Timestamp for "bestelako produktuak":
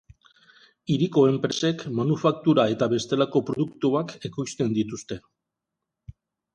2.97-4.19